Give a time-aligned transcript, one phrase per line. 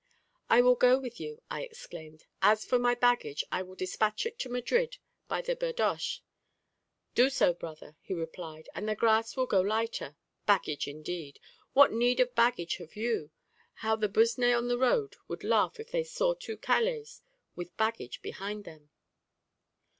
[0.49, 4.39] "I will go with you," I exclaimed; "as for my baggage, I will dispatch it
[4.39, 6.23] to Madrid by the birdoche."
[7.13, 10.15] "Do so, brother," he replied, "and the gras will go lighter.
[10.47, 11.39] Baggage, indeed!
[11.73, 13.29] what need of baggage have you?
[13.75, 17.21] How the Busné on the road would laugh if they saw two Calés
[17.55, 18.89] with baggage behind them!"